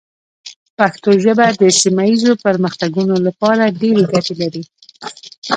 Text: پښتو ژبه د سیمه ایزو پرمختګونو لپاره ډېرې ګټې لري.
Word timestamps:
پښتو 0.77 1.09
ژبه 1.23 1.47
د 1.61 1.63
سیمه 1.81 2.03
ایزو 2.09 2.33
پرمختګونو 2.45 3.15
لپاره 3.27 3.63
ډېرې 3.81 4.03
ګټې 4.13 4.33
لري. 4.41 4.63